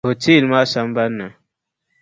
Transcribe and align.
Hotel 0.07 0.43
maa 0.51 0.65
sambani 0.71 1.15
ni. 1.19 1.27